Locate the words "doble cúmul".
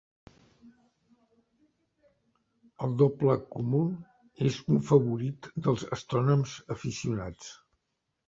3.01-4.47